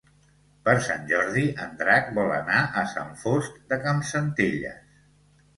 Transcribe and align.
Per 0.67 0.73
Sant 0.85 1.03
Jordi 1.11 1.43
en 1.65 1.75
Drac 1.83 2.09
vol 2.19 2.33
anar 2.37 2.63
a 2.81 2.85
Sant 2.95 3.13
Fost 3.27 3.63
de 3.75 3.81
Campsentelles. 3.85 5.01